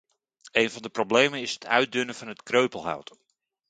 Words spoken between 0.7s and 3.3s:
van de problemen is het uitdunnen van het kreupelhout.